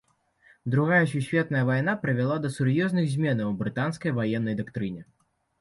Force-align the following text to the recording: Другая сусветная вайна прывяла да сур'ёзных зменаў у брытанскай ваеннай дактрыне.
Другая 0.75 1.01
сусветная 1.11 1.63
вайна 1.69 1.93
прывяла 2.05 2.39
да 2.45 2.51
сур'ёзных 2.55 3.13
зменаў 3.15 3.53
у 3.55 3.59
брытанскай 3.61 4.17
ваеннай 4.23 4.55
дактрыне. 4.65 5.07